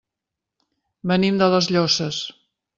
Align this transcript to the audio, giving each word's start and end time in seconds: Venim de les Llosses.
Venim 1.13 1.39
de 1.43 1.53
les 1.53 1.71
Llosses. 1.77 2.25